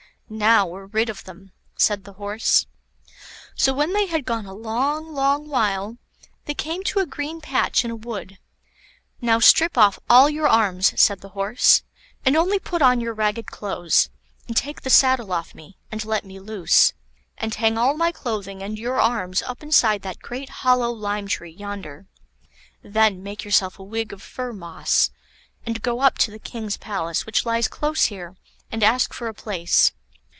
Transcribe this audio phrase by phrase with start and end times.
[0.33, 2.65] "Now we're rid of them," said the Horse.
[3.53, 5.97] So when they had gone a long, long while,
[6.45, 8.39] they came to a green patch in a wood.
[9.19, 11.83] "Now, strip off all your arms," said the Horse,
[12.25, 14.09] "and only put on your ragged clothes,
[14.47, 16.93] and take the saddle off me, and let me loose,
[17.37, 21.51] and hang all my clothing and your arms up inside that great hollow lime tree
[21.51, 22.07] yonder.
[22.81, 25.11] Then make yourself a wig of fir moss,
[25.65, 28.37] and go up to the king's palace, which lies close here,
[28.71, 29.91] and ask for a place.